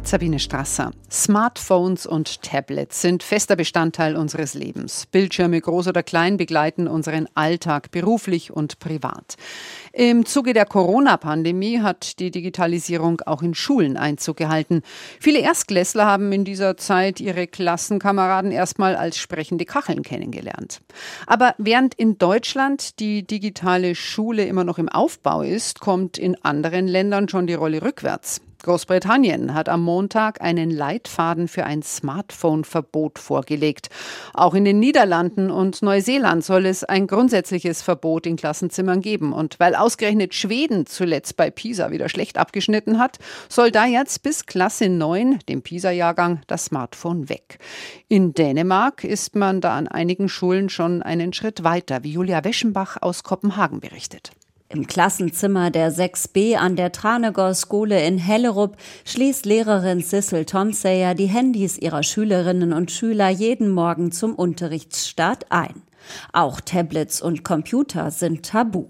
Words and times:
Mit 0.00 0.08
Sabine 0.08 0.38
Strasser. 0.38 0.92
Smartphones 1.10 2.06
und 2.06 2.40
Tablets 2.40 3.02
sind 3.02 3.22
fester 3.22 3.54
Bestandteil 3.54 4.16
unseres 4.16 4.54
Lebens. 4.54 5.04
Bildschirme 5.04 5.60
groß 5.60 5.88
oder 5.88 6.02
klein 6.02 6.38
begleiten 6.38 6.88
unseren 6.88 7.28
Alltag 7.34 7.90
beruflich 7.90 8.50
und 8.50 8.78
privat. 8.78 9.36
Im 9.92 10.24
Zuge 10.24 10.54
der 10.54 10.64
Corona-Pandemie 10.64 11.80
hat 11.80 12.18
die 12.18 12.30
Digitalisierung 12.30 13.20
auch 13.26 13.42
in 13.42 13.52
Schulen 13.52 13.98
Einzug 13.98 14.38
gehalten. 14.38 14.80
Viele 15.20 15.40
Erstklässler 15.40 16.06
haben 16.06 16.32
in 16.32 16.46
dieser 16.46 16.78
Zeit 16.78 17.20
ihre 17.20 17.46
Klassenkameraden 17.46 18.52
erstmal 18.52 18.96
als 18.96 19.18
sprechende 19.18 19.66
Kacheln 19.66 20.02
kennengelernt. 20.02 20.80
Aber 21.26 21.54
während 21.58 21.92
in 21.92 22.16
Deutschland 22.16 23.00
die 23.00 23.26
digitale 23.26 23.94
Schule 23.94 24.46
immer 24.46 24.64
noch 24.64 24.78
im 24.78 24.88
Aufbau 24.88 25.42
ist, 25.42 25.80
kommt 25.80 26.16
in 26.16 26.42
anderen 26.42 26.88
Ländern 26.88 27.28
schon 27.28 27.46
die 27.46 27.52
Rolle 27.52 27.82
rückwärts. 27.82 28.40
Großbritannien 28.62 29.54
hat 29.54 29.68
am 29.68 29.82
Montag 29.82 30.40
einen 30.42 30.70
Leitfaden 30.70 31.48
für 31.48 31.64
ein 31.64 31.82
Smartphone-Verbot 31.82 33.18
vorgelegt. 33.18 33.88
Auch 34.34 34.54
in 34.54 34.64
den 34.64 34.78
Niederlanden 34.78 35.50
und 35.50 35.82
Neuseeland 35.82 36.44
soll 36.44 36.66
es 36.66 36.84
ein 36.84 37.06
grundsätzliches 37.06 37.82
Verbot 37.82 38.26
in 38.26 38.36
Klassenzimmern 38.36 39.00
geben. 39.00 39.32
Und 39.32 39.58
weil 39.60 39.74
ausgerechnet 39.74 40.34
Schweden 40.34 40.86
zuletzt 40.86 41.36
bei 41.36 41.50
PISA 41.50 41.90
wieder 41.90 42.08
schlecht 42.08 42.38
abgeschnitten 42.38 42.98
hat, 42.98 43.18
soll 43.48 43.70
da 43.70 43.86
jetzt 43.86 44.22
bis 44.22 44.46
Klasse 44.46 44.88
9, 44.88 45.38
dem 45.48 45.62
PISA-Jahrgang, 45.62 46.42
das 46.46 46.66
Smartphone 46.66 47.28
weg. 47.28 47.58
In 48.08 48.34
Dänemark 48.34 49.04
ist 49.04 49.36
man 49.36 49.60
da 49.60 49.76
an 49.76 49.88
einigen 49.88 50.28
Schulen 50.28 50.68
schon 50.68 51.02
einen 51.02 51.32
Schritt 51.32 51.64
weiter, 51.64 52.02
wie 52.04 52.12
Julia 52.12 52.44
Weschenbach 52.44 52.98
aus 53.00 53.22
Kopenhagen 53.22 53.80
berichtet. 53.80 54.32
Im 54.72 54.86
Klassenzimmer 54.86 55.72
der 55.72 55.92
6b 55.92 56.54
an 56.54 56.76
der 56.76 56.92
Tranegor-Skole 56.92 58.06
in 58.06 58.18
Hellerup 58.18 58.76
schließt 59.04 59.44
Lehrerin 59.44 60.00
Sissel 60.00 60.44
Tomsayer 60.44 61.16
die 61.16 61.26
Handys 61.26 61.76
ihrer 61.76 62.04
Schülerinnen 62.04 62.72
und 62.72 62.92
Schüler 62.92 63.30
jeden 63.30 63.70
Morgen 63.70 64.12
zum 64.12 64.36
Unterrichtsstart 64.36 65.50
ein. 65.50 65.82
Auch 66.32 66.60
Tablets 66.60 67.20
und 67.20 67.42
Computer 67.42 68.12
sind 68.12 68.46
tabu. 68.46 68.86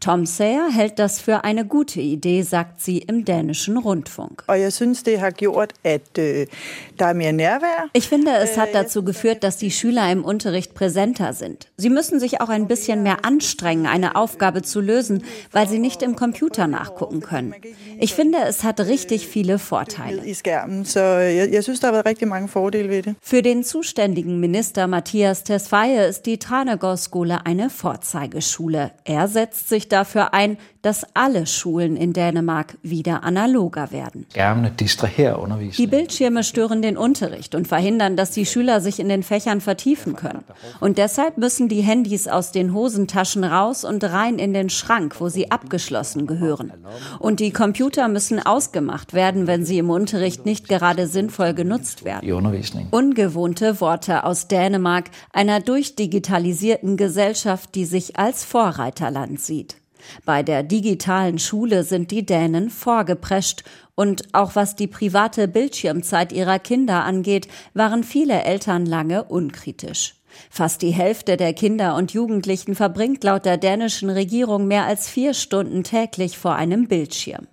Tom 0.00 0.26
Sayer 0.26 0.68
hält 0.70 0.98
das 0.98 1.20
für 1.20 1.44
eine 1.44 1.64
gute 1.64 2.00
Idee, 2.00 2.42
sagt 2.42 2.80
sie 2.80 2.98
im 2.98 3.24
dänischen 3.24 3.76
Rundfunk. 3.76 4.44
Øh, 4.48 4.68
ich 7.92 8.08
finde, 8.08 8.30
es 8.36 8.56
hat 8.56 8.68
dazu 8.74 9.04
geführt, 9.04 9.42
dass 9.42 9.56
die 9.56 9.70
Schüler 9.70 10.10
im 10.12 10.24
Unterricht 10.24 10.74
präsenter 10.74 11.32
sind. 11.32 11.68
Sie 11.76 11.90
müssen 11.90 12.20
sich 12.20 12.40
auch 12.40 12.48
ein 12.48 12.68
bisschen 12.68 13.02
mehr 13.02 13.24
anstrengen, 13.24 13.86
eine 13.86 14.14
Aufgabe 14.16 14.62
zu 14.62 14.80
lösen, 14.80 15.24
weil 15.52 15.68
sie 15.68 15.78
nicht 15.78 16.02
im 16.02 16.14
Computer 16.14 16.66
nachgucken 16.66 17.20
können. 17.20 17.54
Ich 17.98 18.14
finde, 18.14 18.38
es 18.46 18.62
hat 18.62 18.80
richtig 18.80 19.26
viele 19.26 19.58
Vorteile. 19.58 20.22
Für 23.20 23.42
den 23.42 23.64
zuständigen 23.64 24.40
Minister 24.40 24.86
Matthias 24.86 25.44
Tesfaye 25.44 26.06
ist 26.06 26.26
die 26.26 26.38
Tranegård-Skole 26.38 27.44
eine 27.44 27.70
Vorzeigeschule. 27.70 28.92
Er 29.04 29.28
setzt 29.28 29.57
sich 29.66 29.88
dafür 29.88 30.34
ein, 30.34 30.58
dass 30.82 31.04
alle 31.14 31.46
Schulen 31.46 31.96
in 31.96 32.12
Dänemark 32.12 32.78
wieder 32.82 33.24
analoger 33.24 33.90
werden. 33.90 34.26
Die 35.76 35.86
Bildschirme 35.86 36.44
stören 36.44 36.82
den 36.82 36.96
Unterricht 36.96 37.54
und 37.54 37.66
verhindern, 37.66 38.16
dass 38.16 38.30
die 38.30 38.46
Schüler 38.46 38.80
sich 38.80 39.00
in 39.00 39.08
den 39.08 39.22
Fächern 39.22 39.60
vertiefen 39.60 40.16
können. 40.16 40.44
Und 40.80 40.98
deshalb 40.98 41.38
müssen 41.38 41.68
die 41.68 41.80
Handys 41.80 42.28
aus 42.28 42.52
den 42.52 42.74
Hosentaschen 42.74 43.44
raus 43.44 43.84
und 43.84 44.04
rein 44.04 44.38
in 44.38 44.54
den 44.54 44.70
Schrank, 44.70 45.20
wo 45.20 45.28
sie 45.28 45.50
abgeschlossen 45.50 46.26
gehören. 46.26 46.72
Und 47.18 47.40
die 47.40 47.50
Computer 47.50 48.08
müssen 48.08 48.44
ausgemacht 48.44 49.14
werden, 49.14 49.46
wenn 49.46 49.64
sie 49.64 49.78
im 49.78 49.90
Unterricht 49.90 50.46
nicht 50.46 50.68
gerade 50.68 51.06
sinnvoll 51.06 51.54
genutzt 51.54 52.04
werden. 52.04 52.30
Ungewohnte 52.90 53.80
Worte 53.80 54.24
aus 54.24 54.48
Dänemark, 54.48 55.10
einer 55.32 55.60
durchdigitalisierten 55.60 56.96
Gesellschaft, 56.96 57.74
die 57.74 57.84
sich 57.84 58.18
als 58.18 58.44
Vorreiterland 58.44 59.40
sieht. 59.40 59.76
Bei 60.24 60.42
der 60.42 60.62
digitalen 60.62 61.38
Schule 61.38 61.84
sind 61.84 62.10
die 62.10 62.24
Dänen 62.24 62.70
vorgeprescht 62.70 63.64
und 63.94 64.22
auch 64.32 64.54
was 64.54 64.76
die 64.76 64.86
private 64.86 65.48
Bildschirmzeit 65.48 66.32
ihrer 66.32 66.58
Kinder 66.58 67.04
angeht, 67.04 67.48
waren 67.74 68.04
viele 68.04 68.42
Eltern 68.44 68.86
lange 68.86 69.24
unkritisch. 69.24 70.14
Fast 70.50 70.82
die 70.82 70.90
Hälfte 70.90 71.36
der 71.36 71.52
Kinder 71.52 71.96
und 71.96 72.12
Jugendlichen 72.12 72.74
verbringt 72.74 73.24
laut 73.24 73.44
der 73.44 73.56
dänischen 73.56 74.10
Regierung 74.10 74.66
mehr 74.66 74.84
als 74.84 75.08
vier 75.08 75.34
Stunden 75.34 75.82
täglich 75.82 76.38
vor 76.38 76.54
einem 76.54 76.86
Bildschirm. 76.86 77.48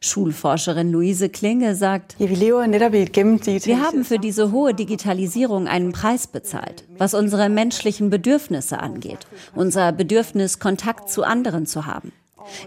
Schulforscherin 0.00 0.92
Luise 0.92 1.28
Klinge 1.28 1.74
sagt, 1.74 2.16
wir 2.18 3.82
haben 3.82 4.04
für 4.04 4.18
diese 4.18 4.52
hohe 4.52 4.74
Digitalisierung 4.74 5.66
einen 5.66 5.92
Preis 5.92 6.26
bezahlt, 6.26 6.84
was 6.96 7.14
unsere 7.14 7.48
menschlichen 7.48 8.10
Bedürfnisse 8.10 8.80
angeht, 8.80 9.26
unser 9.54 9.92
Bedürfnis, 9.92 10.58
Kontakt 10.58 11.10
zu 11.10 11.24
anderen 11.24 11.66
zu 11.66 11.86
haben. 11.86 12.12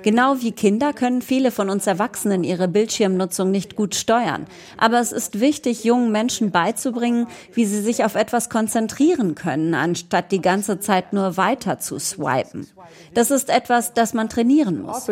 Genau 0.04 0.42
wie 0.42 0.52
Kinder 0.52 0.94
können 0.94 1.22
viele 1.22 1.52
von 1.52 1.70
uns 1.70 1.88
Erwachsenen 1.88 2.44
ihre 2.44 2.68
Bildschirmnutzung 2.68 3.52
nicht 3.52 3.76
gut 3.76 3.96
steuern. 3.96 4.46
Aber 4.78 5.00
es 5.00 5.12
ist 5.12 5.40
wichtig, 5.40 5.84
jungen 5.84 6.12
Menschen 6.12 6.52
beizubringen, 6.52 7.28
wie 7.54 7.66
sie 7.66 7.82
sich 7.82 8.04
auf 8.04 8.16
etwas 8.16 8.50
konzentrieren 8.50 9.36
können, 9.36 9.74
anstatt 9.74 10.32
die 10.32 10.42
ganze 10.42 10.80
Zeit 10.80 11.14
nur 11.14 11.38
weiter 11.38 11.80
zu 11.80 12.00
swipen. 12.00 12.68
Das 13.14 13.32
ist 13.32 13.50
etwas, 13.50 13.94
das 13.94 14.14
man 14.14 14.30
trainieren 14.30 14.84
muss 14.84 15.10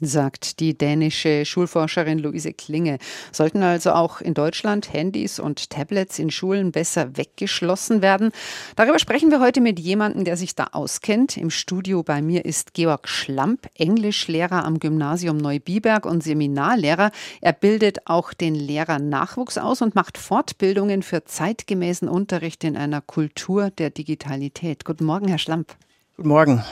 sagt 0.00 0.60
die 0.60 0.76
dänische 0.76 1.44
Schulforscherin 1.46 2.18
Luise 2.18 2.52
Klinge. 2.52 2.98
Sollten 3.32 3.62
also 3.62 3.92
auch 3.92 4.20
in 4.20 4.34
Deutschland 4.34 4.92
Handys 4.92 5.38
und 5.38 5.70
Tablets 5.70 6.18
in 6.18 6.30
Schulen 6.30 6.70
besser 6.70 7.16
weggeschlossen 7.16 8.02
werden? 8.02 8.32
Darüber 8.76 8.98
sprechen 8.98 9.30
wir 9.30 9.40
heute 9.40 9.60
mit 9.60 9.80
jemandem, 9.80 10.24
der 10.24 10.36
sich 10.36 10.54
da 10.54 10.68
auskennt. 10.72 11.36
Im 11.36 11.50
Studio 11.50 12.02
bei 12.02 12.20
mir 12.20 12.44
ist 12.44 12.74
Georg 12.74 13.08
Schlamp, 13.08 13.68
Englischlehrer 13.74 14.64
am 14.64 14.80
Gymnasium 14.80 15.38
Neubiberg 15.38 16.04
und 16.04 16.22
Seminarlehrer. 16.22 17.10
Er 17.40 17.52
bildet 17.52 18.06
auch 18.06 18.34
den 18.34 18.54
Lehrernachwuchs 18.54 19.56
aus 19.56 19.80
und 19.80 19.94
macht 19.94 20.18
Fortbildungen 20.18 21.02
für 21.02 21.24
zeitgemäßen 21.24 22.08
Unterricht 22.08 22.64
in 22.64 22.76
einer 22.76 23.00
Kultur 23.00 23.70
der 23.70 23.90
Digitalität. 23.90 24.84
Guten 24.84 25.04
Morgen, 25.04 25.28
Herr 25.28 25.38
Schlamp. 25.38 25.74
Guten 26.16 26.30
Morgen. 26.30 26.64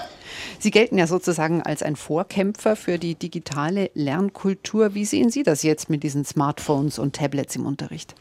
Sie 0.59 0.71
gelten 0.71 0.97
ja 0.97 1.07
sozusagen 1.07 1.61
als 1.61 1.83
ein 1.83 1.97
Vorkämpfer 1.97 2.77
für 2.77 2.99
die 2.99 3.15
digitale 3.15 3.91
Lernkultur. 3.93 4.95
Wie 4.95 5.05
sehen 5.05 5.29
Sie 5.29 5.43
das 5.43 5.63
jetzt 5.63 5.91
mit 5.91 6.03
diesen 6.03 6.25
Smartphones 6.25 6.99
und 6.99 7.15
Tablets 7.15 7.55
im 7.55 7.67
Unterricht? 7.67 8.15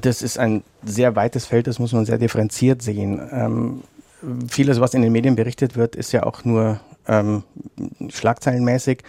Das 0.00 0.22
ist 0.22 0.36
ein 0.36 0.64
sehr 0.82 1.14
weites 1.14 1.46
Feld, 1.46 1.68
das 1.68 1.78
muss 1.78 1.92
man 1.92 2.04
sehr 2.04 2.18
differenziert 2.18 2.82
sehen. 2.82 3.20
Ähm, 3.30 3.82
vieles, 4.48 4.80
was 4.80 4.92
in 4.92 5.02
den 5.02 5.12
Medien 5.12 5.36
berichtet 5.36 5.76
wird, 5.76 5.94
ist 5.94 6.10
ja 6.10 6.24
auch 6.24 6.44
nur 6.44 6.80
ähm, 7.06 7.44
schlagzeilenmäßig. 8.08 9.04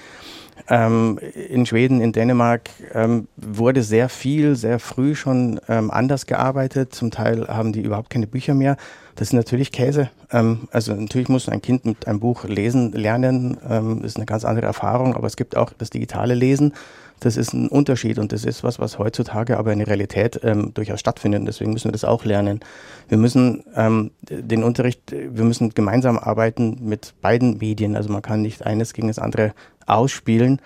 Ähm, 0.67 1.17
in 1.17 1.65
Schweden, 1.65 2.01
in 2.01 2.11
Dänemark 2.11 2.69
ähm, 2.93 3.27
wurde 3.35 3.81
sehr 3.81 4.09
viel, 4.09 4.55
sehr 4.55 4.77
früh 4.77 5.15
schon 5.15 5.59
ähm, 5.67 5.89
anders 5.89 6.27
gearbeitet. 6.27 6.93
Zum 6.93 7.09
Teil 7.09 7.47
haben 7.47 7.73
die 7.73 7.81
überhaupt 7.81 8.11
keine 8.11 8.27
Bücher 8.27 8.53
mehr. 8.53 8.77
Das 9.15 9.29
ist 9.29 9.33
natürlich 9.33 9.71
Käse. 9.71 10.09
Ähm, 10.31 10.67
also 10.71 10.93
natürlich 10.93 11.29
muss 11.29 11.49
ein 11.49 11.61
Kind 11.61 11.85
mit 11.85 12.07
einem 12.07 12.19
Buch 12.19 12.45
lesen 12.45 12.91
lernen. 12.91 13.57
Ähm, 13.67 13.99
das 14.01 14.11
ist 14.11 14.17
eine 14.17 14.25
ganz 14.25 14.45
andere 14.45 14.65
Erfahrung, 14.65 15.15
aber 15.15 15.27
es 15.27 15.35
gibt 15.35 15.55
auch 15.57 15.73
das 15.77 15.89
digitale 15.89 16.35
Lesen. 16.35 16.73
Das 17.19 17.35
ist 17.35 17.53
ein 17.53 17.67
Unterschied 17.67 18.17
und 18.17 18.31
das 18.31 18.45
ist 18.45 18.63
was, 18.63 18.79
was 18.79 18.97
heutzutage 18.97 19.57
aber 19.57 19.73
in 19.73 19.79
der 19.79 19.87
Realität 19.89 20.39
ähm, 20.43 20.73
durchaus 20.73 21.01
stattfindet. 21.01 21.43
Deswegen 21.45 21.73
müssen 21.73 21.89
wir 21.89 21.91
das 21.91 22.05
auch 22.05 22.23
lernen. 22.23 22.61
Wir 23.09 23.17
müssen 23.17 23.63
ähm, 23.75 24.11
den 24.21 24.63
Unterricht, 24.63 25.11
wir 25.11 25.43
müssen 25.43 25.71
gemeinsam 25.71 26.17
arbeiten 26.17 26.77
mit 26.81 27.13
beiden 27.21 27.57
Medien. 27.57 27.97
Also 27.97 28.09
man 28.09 28.21
kann 28.21 28.41
nicht 28.41 28.65
eines 28.65 28.93
gegen 28.93 29.09
das 29.09 29.19
andere 29.19 29.53
ausspielen 29.85 30.61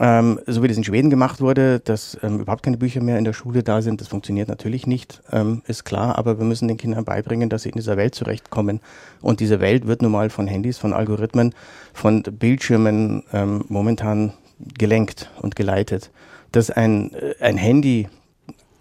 ähm, 0.00 0.40
so 0.46 0.62
wie 0.62 0.68
das 0.68 0.76
in 0.76 0.84
Schweden 0.84 1.10
gemacht 1.10 1.40
wurde, 1.40 1.80
dass 1.80 2.18
ähm, 2.22 2.40
überhaupt 2.40 2.62
keine 2.62 2.78
Bücher 2.78 3.02
mehr 3.02 3.18
in 3.18 3.24
der 3.24 3.34
Schule 3.34 3.62
da 3.62 3.82
sind, 3.82 4.00
das 4.00 4.08
funktioniert 4.08 4.48
natürlich 4.48 4.86
nicht, 4.86 5.22
ähm, 5.30 5.62
ist 5.66 5.84
klar, 5.84 6.16
aber 6.16 6.38
wir 6.38 6.46
müssen 6.46 6.68
den 6.68 6.78
Kindern 6.78 7.04
beibringen, 7.04 7.50
dass 7.50 7.62
sie 7.62 7.68
in 7.68 7.76
dieser 7.76 7.96
Welt 7.96 8.14
zurechtkommen. 8.14 8.80
Und 9.20 9.40
diese 9.40 9.60
Welt 9.60 9.86
wird 9.86 10.00
nun 10.00 10.12
mal 10.12 10.30
von 10.30 10.46
Handys, 10.46 10.78
von 10.78 10.94
Algorithmen, 10.94 11.54
von 11.92 12.22
Bildschirmen 12.22 13.24
ähm, 13.32 13.64
momentan 13.68 14.32
gelenkt 14.78 15.30
und 15.42 15.54
geleitet. 15.54 16.10
Dass 16.52 16.70
ein, 16.70 17.12
äh, 17.12 17.34
ein 17.40 17.58
Handy, 17.58 18.08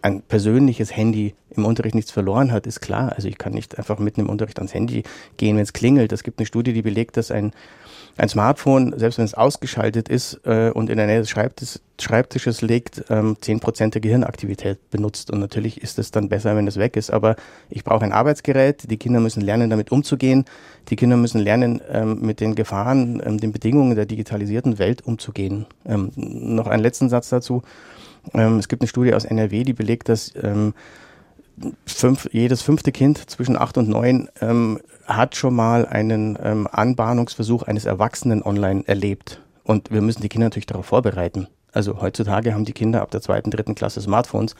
ein 0.01 0.21
persönliches 0.21 0.95
Handy 0.95 1.35
im 1.57 1.65
Unterricht 1.65 1.95
nichts 1.95 2.11
verloren 2.11 2.51
hat, 2.51 2.67
ist 2.67 2.81
klar. 2.81 3.13
Also 3.15 3.27
ich 3.27 3.37
kann 3.37 3.53
nicht 3.53 3.77
einfach 3.77 3.99
mitten 3.99 4.21
im 4.21 4.29
Unterricht 4.29 4.59
ans 4.59 4.73
Handy 4.73 5.03
gehen, 5.37 5.55
wenn 5.55 5.63
es 5.63 5.73
klingelt. 5.73 6.11
Es 6.11 6.23
gibt 6.23 6.39
eine 6.39 6.45
Studie, 6.45 6.73
die 6.73 6.81
belegt, 6.81 7.17
dass 7.17 7.31
ein 7.31 7.51
ein 8.17 8.29
Smartphone, 8.29 8.93
selbst 8.97 9.17
wenn 9.17 9.25
es 9.25 9.33
ausgeschaltet 9.33 10.07
ist 10.07 10.39
äh, 10.45 10.69
und 10.69 10.89
in 10.89 10.97
der 10.97 11.07
Nähe 11.07 11.19
des 11.19 11.29
Schreibtisch, 11.29 11.79
Schreibtisches 11.99 12.61
liegt, 12.61 13.05
ähm, 13.09 13.37
10% 13.41 13.91
der 13.91 14.01
Gehirnaktivität 14.01 14.89
benutzt. 14.91 15.31
Und 15.31 15.39
natürlich 15.39 15.81
ist 15.81 15.97
es 15.99 16.11
dann 16.11 16.29
besser, 16.29 16.55
wenn 16.55 16.67
es 16.67 16.77
weg 16.77 16.95
ist. 16.95 17.11
Aber 17.11 17.35
ich 17.69 17.83
brauche 17.83 18.03
ein 18.03 18.11
Arbeitsgerät. 18.11 18.89
Die 18.89 18.97
Kinder 18.97 19.19
müssen 19.19 19.41
lernen, 19.41 19.69
damit 19.69 19.91
umzugehen. 19.91 20.45
Die 20.89 20.95
Kinder 20.95 21.17
müssen 21.17 21.39
lernen, 21.39 21.81
ähm, 21.89 22.19
mit 22.21 22.39
den 22.39 22.55
Gefahren, 22.55 23.21
ähm, 23.25 23.39
den 23.39 23.51
Bedingungen 23.51 23.95
der 23.95 24.05
digitalisierten 24.05 24.79
Welt 24.79 25.05
umzugehen. 25.05 25.65
Ähm, 25.85 26.11
noch 26.15 26.67
einen 26.67 26.83
letzten 26.83 27.09
Satz 27.09 27.29
dazu. 27.29 27.63
Ähm, 28.33 28.57
es 28.57 28.67
gibt 28.67 28.81
eine 28.81 28.87
Studie 28.87 29.13
aus 29.13 29.25
NRW, 29.25 29.63
die 29.63 29.73
belegt, 29.73 30.09
dass 30.09 30.33
ähm, 30.35 30.73
fünf, 31.85 32.29
jedes 32.31 32.61
fünfte 32.61 32.91
Kind 32.91 33.29
zwischen 33.29 33.57
acht 33.57 33.77
und 33.77 33.87
neun 33.87 34.29
ähm, 34.41 34.79
hat 35.05 35.35
schon 35.35 35.55
mal 35.55 35.85
einen 35.85 36.37
ähm, 36.41 36.67
Anbahnungsversuch 36.71 37.63
eines 37.63 37.85
Erwachsenen 37.85 38.43
online 38.43 38.83
erlebt. 38.87 39.41
Und 39.63 39.91
wir 39.91 40.01
müssen 40.01 40.21
die 40.21 40.29
Kinder 40.29 40.47
natürlich 40.47 40.65
darauf 40.65 40.85
vorbereiten. 40.85 41.47
Also 41.71 42.01
heutzutage 42.01 42.53
haben 42.53 42.65
die 42.65 42.73
Kinder 42.73 43.01
ab 43.01 43.11
der 43.11 43.21
zweiten, 43.21 43.49
dritten 43.49 43.75
Klasse 43.75 44.01
Smartphones 44.01 44.55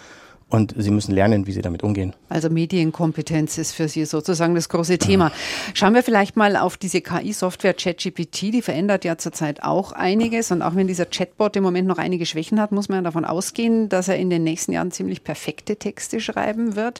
und 0.54 0.76
sie 0.78 0.92
müssen 0.92 1.16
lernen, 1.16 1.48
wie 1.48 1.52
sie 1.52 1.64
damit 1.64 1.82
umgehen. 1.82 2.14
Also 2.30 2.48
Medienkompetenz 2.48 3.58
ist 3.58 3.72
für 3.72 3.88
Sie 3.88 4.06
sozusagen 4.06 4.54
das 4.54 4.70
große 4.70 5.00
Thema. 5.00 5.32
Schauen 5.74 5.96
wir 5.96 6.04
vielleicht 6.04 6.38
mal 6.38 6.58
auf 6.58 6.78
diese 6.78 7.02
KI-Software 7.02 7.74
ChatGPT, 7.74 8.54
die 8.54 8.62
verändert 8.62 9.04
ja 9.04 9.18
zurzeit 9.18 9.64
auch 9.64 9.94
einiges. 9.94 10.52
Und 10.52 10.62
auch 10.62 10.76
wenn 10.76 10.86
dieser 10.86 11.08
Chatbot 11.08 11.56
im 11.56 11.64
Moment 11.64 11.88
noch 11.88 11.98
einige 11.98 12.28
Schwächen 12.28 12.62
hat, 12.62 12.72
muss 12.72 12.88
man 12.88 13.04
davon 13.04 13.26
ausgehen, 13.26 13.90
dass 13.90 14.08
er 14.08 14.18
in 14.18 14.30
den 14.30 14.44
nächsten 14.44 14.74
Jahren 14.74 14.92
ziemlich 14.92 15.24
perfekte 15.24 15.76
Texte 15.76 16.20
schreiben 16.20 16.76
wird. 16.76 17.00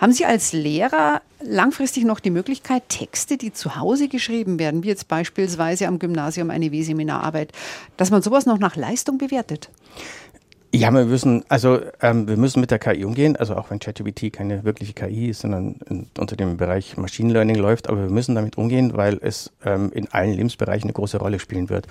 Haben 0.00 0.12
Sie 0.14 0.24
als 0.24 0.54
Lehrer 0.54 1.20
langfristig 1.42 2.04
noch 2.04 2.20
die 2.20 2.30
Möglichkeit, 2.30 2.88
Texte, 2.88 3.36
die 3.36 3.52
zu 3.52 3.76
Hause 3.76 4.08
geschrieben 4.08 4.58
werden, 4.58 4.82
wie 4.82 4.88
jetzt 4.88 5.08
beispielsweise 5.08 5.86
am 5.88 5.98
Gymnasium 5.98 6.48
eine 6.48 6.72
W-Seminararbeit, 6.72 7.52
dass 7.98 8.10
man 8.10 8.22
sowas 8.22 8.46
noch 8.46 8.58
nach 8.58 8.76
Leistung 8.76 9.18
bewertet? 9.18 9.68
Ja, 10.74 10.90
wir 10.90 11.04
müssen, 11.04 11.44
also 11.50 11.80
ähm, 12.00 12.26
wir 12.26 12.38
müssen 12.38 12.60
mit 12.60 12.70
der 12.70 12.78
KI 12.78 13.04
umgehen, 13.04 13.36
also 13.36 13.56
auch 13.56 13.70
wenn 13.70 13.78
ChatGPT 13.78 14.32
keine 14.32 14.64
wirkliche 14.64 14.94
KI 14.94 15.28
ist, 15.28 15.40
sondern 15.40 15.76
in, 15.86 16.06
unter 16.18 16.34
dem 16.34 16.56
Bereich 16.56 16.96
Machine 16.96 17.30
Learning 17.30 17.56
läuft, 17.56 17.90
aber 17.90 18.04
wir 18.04 18.10
müssen 18.10 18.34
damit 18.34 18.56
umgehen, 18.56 18.96
weil 18.96 19.18
es 19.20 19.52
ähm, 19.66 19.90
in 19.92 20.08
allen 20.12 20.32
Lebensbereichen 20.32 20.84
eine 20.84 20.94
große 20.94 21.18
Rolle 21.18 21.38
spielen 21.40 21.68
wird. 21.68 21.88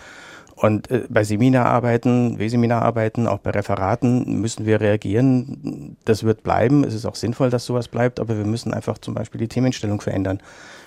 Und 0.55 0.89
äh, 0.89 1.03
bei 1.09 1.23
Seminararbeiten, 1.23 2.39
W-Seminararbeiten, 2.39 3.27
auch 3.27 3.37
bei 3.37 3.51
Referaten 3.51 4.41
müssen 4.41 4.65
wir 4.65 4.81
reagieren. 4.81 5.95
Das 6.05 6.23
wird 6.23 6.41
bleiben. 6.41 6.83
Es 6.83 6.95
ist 6.95 7.05
auch 7.05 7.15
sinnvoll, 7.15 7.51
dass 7.51 7.65
sowas 7.65 7.87
bleibt, 7.87 8.19
aber 8.19 8.35
wir 8.35 8.45
müssen 8.45 8.73
einfach 8.73 8.97
zum 8.97 9.13
Beispiel 9.13 9.39
die 9.41 9.47
Themenstellung 9.47 10.01
verändern. 10.01 10.39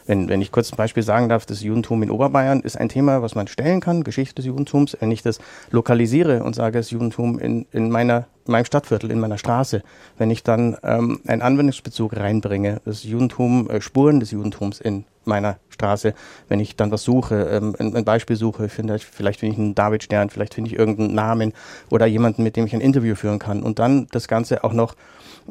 Wenn, 0.07 0.29
wenn 0.29 0.43
ich 0.43 0.53
kurz 0.53 0.73
ein 0.73 0.77
Beispiel 0.77 1.03
sagen 1.03 1.29
darf, 1.29 1.47
das 1.47 1.63
Judentum 1.63 2.03
in 2.03 2.11
Oberbayern 2.11 2.61
ist 2.61 2.77
ein 2.77 2.89
Thema, 2.89 3.23
was 3.23 3.35
man 3.35 3.47
stellen 3.47 3.81
kann, 3.81 4.05
Geschichte 4.05 4.35
des 4.37 4.45
Judentums. 4.45 4.97
Wenn 5.01 5.11
ich 5.11 5.23
das 5.23 5.39
lokalisiere 5.71 6.43
und 6.43 6.55
sage, 6.55 6.79
das 6.79 6.91
Judentum 6.91 7.39
in, 7.39 7.67
in, 7.73 7.91
meiner, 7.91 8.27
in 8.47 8.53
meinem 8.53 8.65
Stadtviertel, 8.67 9.11
in 9.11 9.21
meiner 9.21 9.39
Straße, 9.39 9.83
wenn 10.19 10.31
ich 10.31 10.43
dann 10.43 10.77
ähm, 10.83 11.21
einen 11.27 11.43
Anwendungsbezug 11.43 12.17
reinbringe, 12.17 12.81
das 12.85 13.05
Judentum, 13.05 13.71
äh, 13.71 13.81
Spuren 13.81 14.21
des 14.21 14.31
Judentums 14.31 14.81
in 14.81 15.05
meiner 15.27 15.59
Straße, 15.71 16.15
wenn 16.49 16.61
ich 16.61 16.77
dann 16.77 16.91
was 16.91 17.03
suche, 17.03 17.43
ähm, 17.51 17.75
ein, 17.79 18.05
Beispiel 18.05 18.37
suche, 18.37 18.69
finde 18.69 18.99
vielleicht 18.99 19.41
finde 19.41 19.55
ich 19.55 19.59
einen 19.59 19.75
Davidstern, 19.75 20.31
vielleicht 20.31 20.55
finde 20.55 20.71
ich 20.71 20.79
irgendeinen 20.79 21.15
Namen 21.15 21.53
oder 21.91 22.07
jemanden, 22.07 22.43
mit 22.43 22.57
dem 22.57 22.67
ich 22.67 22.75
ein 22.75 22.81
Interview 22.81 23.15
führen 23.15 23.39
kann 23.39 23.63
und 23.63 23.79
dann 23.79 24.07
das 24.11 24.29
Ganze 24.29 24.65
auch 24.65 24.73
noch 24.73 24.95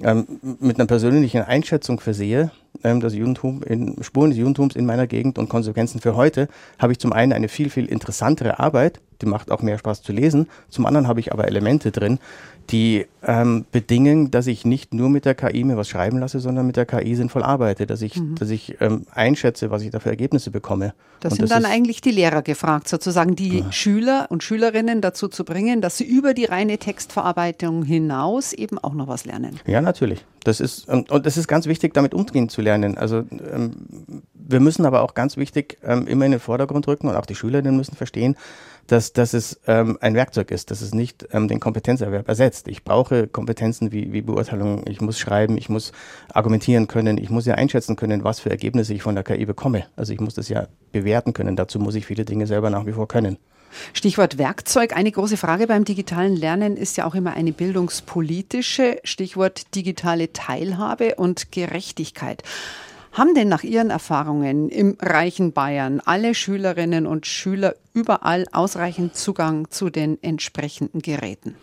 ähm, 0.01 0.25
mit 0.59 0.79
einer 0.79 0.87
persönlichen 0.87 1.43
Einschätzung 1.43 1.99
versehe, 1.99 2.51
ähm, 2.83 2.99
das 2.99 3.13
Judentum 3.13 3.63
in 3.63 4.01
Spuren 4.03 4.31
des 4.31 4.39
Judentums 4.39 4.75
in 4.75 4.85
meiner 4.85 5.07
Gegend 5.07 5.37
und 5.37 5.49
Konsequenzen 5.49 6.01
für 6.01 6.15
heute, 6.15 6.47
habe 6.79 6.93
ich 6.93 6.99
zum 6.99 7.13
einen 7.13 7.33
eine 7.33 7.47
viel, 7.47 7.69
viel 7.69 7.85
interessantere 7.85 8.59
Arbeit, 8.59 8.99
die 9.23 9.29
macht 9.29 9.51
auch 9.51 9.61
mehr 9.61 9.77
Spaß 9.77 10.01
zu 10.01 10.11
lesen, 10.11 10.47
zum 10.69 10.85
anderen 10.85 11.07
habe 11.07 11.19
ich 11.19 11.31
aber 11.31 11.47
Elemente 11.47 11.91
drin, 11.91 12.19
die 12.69 13.05
ähm, 13.25 13.65
bedingen, 13.71 14.31
dass 14.31 14.47
ich 14.47 14.65
nicht 14.65 14.93
nur 14.93 15.09
mit 15.09 15.25
der 15.25 15.35
KI 15.35 15.63
mir 15.63 15.77
was 15.77 15.89
schreiben 15.89 16.19
lasse, 16.19 16.39
sondern 16.39 16.65
mit 16.65 16.77
der 16.77 16.85
KI 16.85 17.15
sinnvoll 17.15 17.43
arbeite, 17.43 17.85
dass 17.85 18.01
ich, 18.01 18.17
mhm. 18.17 18.35
dass 18.35 18.49
ich 18.49 18.77
ähm, 18.79 19.05
einschätze, 19.13 19.69
was 19.69 19.81
ich 19.81 19.89
da 19.89 19.99
für 19.99 20.09
Ergebnisse 20.09 20.51
bekomme. 20.51 20.93
Da 21.19 21.29
sind 21.29 21.43
das 21.43 21.49
dann 21.49 21.65
eigentlich 21.65 22.01
die 22.01 22.11
Lehrer 22.11 22.41
gefragt, 22.41 22.87
sozusagen 22.87 23.35
die 23.35 23.59
ja. 23.59 23.71
Schüler 23.71 24.27
und 24.29 24.43
Schülerinnen 24.43 25.01
dazu 25.01 25.27
zu 25.27 25.43
bringen, 25.45 25.81
dass 25.81 25.97
sie 25.97 26.05
über 26.05 26.33
die 26.33 26.45
reine 26.45 26.77
Textverarbeitung 26.77 27.83
hinaus 27.83 28.53
eben 28.53 28.77
auch 28.77 28.93
noch 28.93 29.07
was 29.07 29.25
lernen. 29.25 29.59
Ja, 29.65 29.81
natürlich. 29.81 30.25
Das 30.43 30.59
ist, 30.59 30.89
und, 30.89 31.09
und 31.09 31.25
das 31.25 31.37
ist 31.37 31.47
ganz 31.47 31.67
wichtig, 31.67 31.93
damit 31.93 32.13
umgehen 32.13 32.49
zu 32.49 32.61
lernen. 32.61 32.97
Also 32.97 33.23
ähm, 33.53 33.71
wir 34.33 34.59
müssen 34.59 34.85
aber 34.85 35.01
auch 35.01 35.13
ganz 35.13 35.37
wichtig 35.37 35.77
ähm, 35.83 36.07
immer 36.07 36.25
in 36.25 36.31
den 36.31 36.39
Vordergrund 36.39 36.87
rücken 36.87 37.07
und 37.07 37.15
auch 37.15 37.25
die 37.25 37.35
Schülerinnen 37.35 37.77
müssen 37.77 37.95
verstehen, 37.95 38.35
dass, 38.87 39.13
dass 39.13 39.33
es 39.33 39.59
ähm, 39.67 39.97
ein 40.01 40.13
Werkzeug 40.15 40.51
ist, 40.51 40.71
dass 40.71 40.81
es 40.81 40.93
nicht 40.93 41.27
ähm, 41.31 41.47
den 41.47 41.59
Kompetenzerwerb 41.59 42.27
ersetzt. 42.27 42.67
Ich 42.67 42.83
brauche 42.83 43.27
Kompetenzen 43.27 43.91
wie, 43.91 44.11
wie 44.11 44.21
Beurteilung, 44.21 44.85
ich 44.87 45.01
muss 45.01 45.19
schreiben, 45.19 45.57
ich 45.57 45.69
muss 45.69 45.91
argumentieren 46.33 46.87
können, 46.87 47.17
ich 47.17 47.29
muss 47.29 47.45
ja 47.45 47.55
einschätzen 47.55 47.95
können, 47.95 48.23
was 48.23 48.39
für 48.39 48.49
Ergebnisse 48.49 48.93
ich 48.93 49.01
von 49.01 49.15
der 49.15 49.23
KI 49.23 49.45
bekomme. 49.45 49.85
Also 49.95 50.13
ich 50.13 50.19
muss 50.19 50.33
das 50.33 50.49
ja 50.49 50.67
bewerten 50.91 51.33
können. 51.33 51.55
Dazu 51.55 51.79
muss 51.79 51.95
ich 51.95 52.05
viele 52.05 52.25
Dinge 52.25 52.47
selber 52.47 52.69
nach 52.69 52.85
wie 52.85 52.93
vor 52.93 53.07
können. 53.07 53.37
Stichwort 53.93 54.37
Werkzeug. 54.37 54.95
Eine 54.95 55.11
große 55.11 55.37
Frage 55.37 55.67
beim 55.67 55.83
digitalen 55.83 56.35
Lernen 56.35 56.77
ist 56.77 56.97
ja 56.97 57.05
auch 57.05 57.15
immer 57.15 57.33
eine 57.33 57.53
bildungspolitische. 57.53 58.99
Stichwort 59.03 59.73
digitale 59.75 60.31
Teilhabe 60.31 61.15
und 61.15 61.51
Gerechtigkeit. 61.51 62.43
Haben 63.13 63.35
denn 63.35 63.47
nach 63.47 63.61
Ihren 63.61 63.91
Erfahrungen 63.91 64.69
im 64.69 64.97
reichen 64.99 65.53
Bayern 65.53 66.01
alle 66.03 66.33
Schülerinnen 66.33 67.05
und 67.05 67.27
Schüler 67.27 67.75
überall 67.93 68.47
ausreichend 68.51 69.15
Zugang 69.15 69.69
zu 69.69 69.91
den 69.91 70.17
entsprechenden 70.23 70.99
Geräten? 70.99 71.55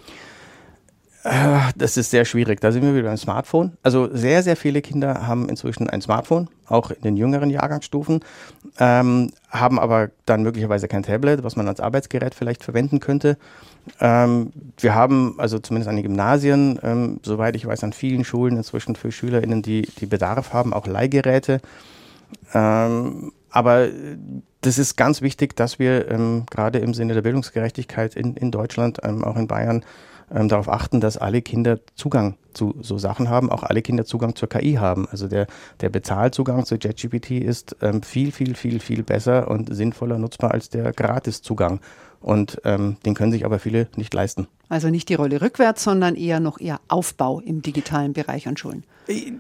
Äh, 1.23 1.59
das 1.77 1.97
ist 1.97 2.11
sehr 2.11 2.25
schwierig. 2.25 2.61
Da 2.61 2.73
sind 2.73 2.83
wir 2.83 2.95
wieder 2.95 3.09
beim 3.09 3.17
Smartphone. 3.17 3.73
Also 3.83 4.09
sehr, 4.15 4.43
sehr 4.43 4.57
viele 4.57 4.81
Kinder 4.81 5.27
haben 5.27 5.49
inzwischen 5.49 5.91
ein 5.91 6.01
Smartphone, 6.01 6.49
auch 6.67 6.91
in 6.91 7.03
den 7.03 7.17
jüngeren 7.17 7.51
Jahrgangsstufen, 7.51 8.21
ähm, 8.79 9.31
haben 9.51 9.79
aber 9.79 10.11
dann 10.25 10.43
möglicherweise 10.43 10.89
kein 10.89 11.03
Tablet, 11.03 11.43
was 11.43 11.57
man 11.57 11.69
als 11.69 11.81
Arbeitsgerät 11.81 12.35
vielleicht 12.35 12.65
verwenden 12.65 13.01
könnte. 13.01 13.37
Ähm, 14.01 14.53
wir 14.79 14.95
haben 14.95 15.35
also 15.39 15.59
zumindest 15.59 15.89
an 15.89 15.97
den 15.97 16.05
Gymnasien, 16.05 16.79
ähm, 16.83 17.21
soweit 17.23 17.55
ich 17.57 17.67
weiß, 17.67 17.85
an 17.85 17.93
vielen 17.93 18.25
Schulen 18.25 18.57
inzwischen 18.57 18.97
für 18.97 19.13
SchülerInnen, 19.13 19.63
die, 19.63 19.83
die 19.83 20.07
Bedarf 20.07 20.53
haben, 20.55 20.73
auch 20.73 20.87
Leihgeräte. 20.87 21.61
Ähm, 22.55 23.33
aber 23.51 23.89
das 24.61 24.79
ist 24.79 24.97
ganz 24.97 25.23
wichtig, 25.23 25.57
dass 25.57 25.79
wir 25.79 26.11
ähm, 26.11 26.45
gerade 26.51 26.79
im 26.79 26.95
Sinne 26.95 27.15
der 27.15 27.23
Bildungsgerechtigkeit 27.23 28.15
in, 28.15 28.37
in 28.37 28.51
Deutschland, 28.51 28.99
ähm, 29.03 29.25
auch 29.25 29.37
in 29.37 29.47
Bayern, 29.47 29.85
ähm, 30.33 30.49
darauf 30.49 30.69
achten, 30.69 31.01
dass 31.01 31.17
alle 31.17 31.43
Kinder 31.43 31.81
Zugang 31.97 32.37
zu 32.53 32.77
so 32.81 32.99
Sachen 32.99 33.29
haben, 33.29 33.51
auch 33.51 33.63
alle 33.63 33.83
Kinder 33.83 34.05
Zugang 34.05 34.37
zur 34.37 34.49
KI 34.49 34.75
haben. 34.75 35.09
Also 35.11 35.29
der, 35.29 35.47
der 35.81 35.89
Bezahlzugang 35.89 36.65
zu 36.65 36.77
JetGPT 36.77 37.33
ist 37.33 37.77
ähm, 37.81 38.03
viel, 38.03 38.33
viel, 38.33 38.55
viel, 38.55 38.81
viel 38.81 39.03
besser 39.03 39.49
und 39.49 39.75
sinnvoller 39.75 40.19
nutzbar 40.19 40.53
als 40.53 40.69
der 40.69 40.93
Gratiszugang. 40.93 41.81
Und 42.21 42.61
ähm, 42.65 42.97
den 43.05 43.15
können 43.15 43.33
sich 43.33 43.45
aber 43.45 43.59
viele 43.59 43.89
nicht 43.97 44.13
leisten. 44.13 44.47
Also 44.69 44.89
nicht 44.89 45.09
die 45.09 45.15
Rolle 45.15 45.41
rückwärts, 45.41 45.83
sondern 45.83 46.15
eher 46.15 46.39
noch 46.39 46.61
eher 46.61 46.81
Aufbau 46.89 47.41
im 47.41 47.63
digitalen 47.63 48.13
Bereich 48.13 48.47
an 48.47 48.57
Schulen. 48.57 48.85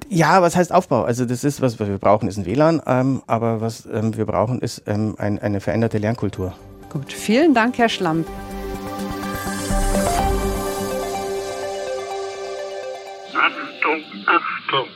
Ja, 0.08 0.42
was 0.42 0.56
heißt 0.56 0.72
Aufbau? 0.72 1.04
Also 1.04 1.24
das 1.24 1.44
ist, 1.44 1.60
was, 1.60 1.78
was 1.78 1.88
wir 1.88 1.98
brauchen, 1.98 2.28
ist 2.28 2.38
ein 2.38 2.46
WLAN, 2.46 2.82
ähm, 2.86 3.22
aber 3.26 3.60
was 3.60 3.86
ähm, 3.86 4.16
wir 4.16 4.26
brauchen, 4.26 4.60
ist 4.60 4.82
ähm, 4.86 5.14
ein, 5.18 5.38
eine 5.38 5.60
veränderte 5.60 5.98
Lernkultur. 5.98 6.54
Gut, 6.88 7.12
vielen 7.12 7.54
Dank, 7.54 7.78
Herr 7.78 7.88
Schlamm. 7.88 8.24
Achtung, 13.32 14.02
Achtung. 14.26 14.88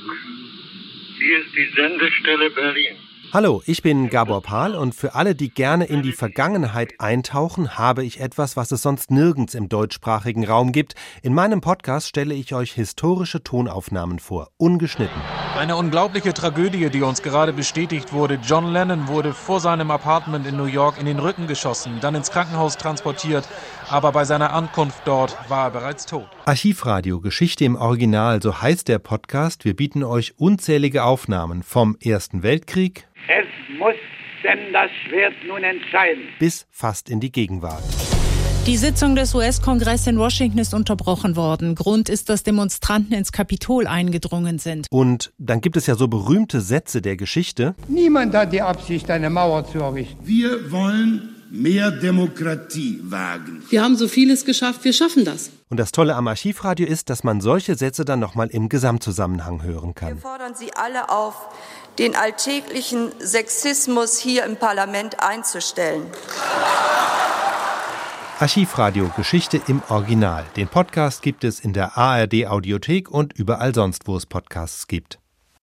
Hier 1.18 1.38
ist 1.38 1.54
die 1.54 1.80
Sendestelle 1.80 2.50
Berlin. 2.50 2.96
Hallo, 3.34 3.64
ich 3.66 3.82
bin 3.82 4.10
Gabor 4.10 4.42
Pahl 4.42 4.76
und 4.76 4.94
für 4.94 5.16
alle, 5.16 5.34
die 5.34 5.52
gerne 5.52 5.86
in 5.86 6.04
die 6.04 6.12
Vergangenheit 6.12 6.92
eintauchen, 7.00 7.76
habe 7.76 8.04
ich 8.04 8.20
etwas, 8.20 8.56
was 8.56 8.70
es 8.70 8.82
sonst 8.82 9.10
nirgends 9.10 9.54
im 9.54 9.68
deutschsprachigen 9.68 10.46
Raum 10.46 10.70
gibt. 10.70 10.94
In 11.20 11.34
meinem 11.34 11.60
Podcast 11.60 12.06
stelle 12.06 12.32
ich 12.32 12.54
euch 12.54 12.74
historische 12.74 13.42
Tonaufnahmen 13.42 14.20
vor, 14.20 14.50
ungeschnitten. 14.56 15.20
Eine 15.58 15.74
unglaubliche 15.74 16.32
Tragödie, 16.32 16.90
die 16.90 17.02
uns 17.02 17.22
gerade 17.22 17.52
bestätigt 17.52 18.12
wurde. 18.12 18.38
John 18.40 18.72
Lennon 18.72 19.08
wurde 19.08 19.32
vor 19.32 19.58
seinem 19.58 19.90
Apartment 19.90 20.46
in 20.46 20.56
New 20.56 20.66
York 20.66 21.00
in 21.00 21.06
den 21.06 21.18
Rücken 21.18 21.48
geschossen, 21.48 21.98
dann 22.00 22.14
ins 22.14 22.30
Krankenhaus 22.30 22.76
transportiert, 22.76 23.48
aber 23.90 24.12
bei 24.12 24.24
seiner 24.24 24.52
Ankunft 24.52 25.00
dort 25.06 25.36
war 25.48 25.64
er 25.64 25.70
bereits 25.72 26.06
tot. 26.06 26.28
Archivradio 26.46 27.20
Geschichte 27.20 27.64
im 27.64 27.74
Original, 27.74 28.42
so 28.42 28.60
heißt 28.60 28.88
der 28.88 28.98
Podcast. 28.98 29.64
Wir 29.64 29.74
bieten 29.74 30.04
euch 30.04 30.34
unzählige 30.36 31.04
Aufnahmen 31.04 31.62
vom 31.62 31.96
Ersten 32.04 32.42
Weltkrieg, 32.42 33.08
es 33.28 33.78
muss 33.78 33.94
denn 34.42 34.70
das 34.74 34.90
Schwert 35.06 35.32
nun 35.48 35.64
entscheiden. 35.64 36.24
Bis 36.38 36.66
fast 36.70 37.08
in 37.08 37.20
die 37.20 37.32
Gegenwart. 37.32 37.82
Die 38.66 38.76
Sitzung 38.76 39.14
des 39.14 39.34
US-Kongresses 39.34 40.06
in 40.06 40.18
Washington 40.18 40.58
ist 40.58 40.74
unterbrochen 40.74 41.34
worden. 41.34 41.74
Grund 41.74 42.10
ist, 42.10 42.28
dass 42.28 42.42
Demonstranten 42.42 43.14
ins 43.14 43.32
Kapitol 43.32 43.86
eingedrungen 43.86 44.58
sind. 44.58 44.86
Und 44.90 45.32
dann 45.38 45.62
gibt 45.62 45.78
es 45.78 45.86
ja 45.86 45.94
so 45.94 46.08
berühmte 46.08 46.60
Sätze 46.60 47.00
der 47.00 47.16
Geschichte. 47.16 47.74
Niemand 47.88 48.34
hat 48.34 48.52
die 48.52 48.60
Absicht, 48.60 49.10
eine 49.10 49.30
Mauer 49.30 49.66
zu 49.66 49.78
errichten. 49.78 50.26
Wir 50.26 50.70
wollen 50.70 51.33
mehr 51.54 51.90
Demokratie 51.90 53.00
wagen. 53.04 53.62
Wir 53.70 53.82
haben 53.82 53.96
so 53.96 54.08
vieles 54.08 54.44
geschafft, 54.44 54.84
wir 54.84 54.92
schaffen 54.92 55.24
das. 55.24 55.50
Und 55.70 55.78
das 55.78 55.92
Tolle 55.92 56.16
am 56.16 56.28
Archivradio 56.28 56.86
ist, 56.86 57.10
dass 57.10 57.24
man 57.24 57.40
solche 57.40 57.76
Sätze 57.76 58.04
dann 58.04 58.20
nochmal 58.20 58.48
im 58.48 58.68
Gesamtzusammenhang 58.68 59.62
hören 59.62 59.94
kann. 59.94 60.16
Wir 60.16 60.16
fordern 60.16 60.54
Sie 60.54 60.72
alle 60.74 61.10
auf, 61.10 61.34
den 61.98 62.16
alltäglichen 62.16 63.12
Sexismus 63.20 64.18
hier 64.18 64.44
im 64.44 64.56
Parlament 64.56 65.20
einzustellen. 65.20 66.02
Archivradio 68.40 69.10
Geschichte 69.16 69.60
im 69.68 69.80
Original. 69.88 70.44
Den 70.56 70.66
Podcast 70.66 71.22
gibt 71.22 71.44
es 71.44 71.60
in 71.60 71.72
der 71.72 71.96
ARD 71.96 72.46
Audiothek 72.46 73.08
und 73.08 73.32
überall 73.32 73.72
sonst, 73.74 74.08
wo 74.08 74.16
es 74.16 74.26
Podcasts 74.26 74.88
gibt. 74.88 75.20